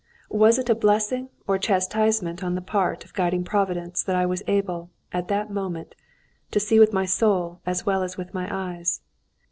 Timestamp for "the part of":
2.55-3.13